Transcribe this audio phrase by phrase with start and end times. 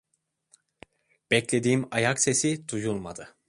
[1.31, 3.35] Beklediğim ayak sesi duyulmadı.